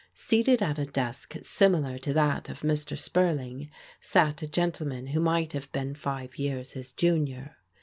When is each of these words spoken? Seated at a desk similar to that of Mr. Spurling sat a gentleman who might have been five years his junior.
Seated 0.15 0.63
at 0.63 0.79
a 0.79 0.87
desk 0.87 1.35
similar 1.43 1.99
to 1.99 2.11
that 2.11 2.49
of 2.49 2.61
Mr. 2.61 2.97
Spurling 2.97 3.69
sat 3.99 4.41
a 4.41 4.47
gentleman 4.47 5.05
who 5.13 5.19
might 5.19 5.53
have 5.53 5.71
been 5.71 5.93
five 5.93 6.39
years 6.39 6.71
his 6.71 6.91
junior. 6.91 7.57